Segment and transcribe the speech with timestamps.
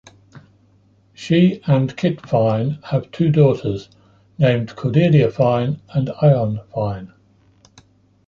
[1.13, 3.87] She and Kit Fine have two daughters
[4.39, 7.13] named Cordelia Fine and Ione Fine.